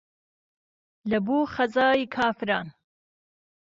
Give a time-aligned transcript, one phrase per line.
[1.09, 2.67] له بۆ خهزای کافران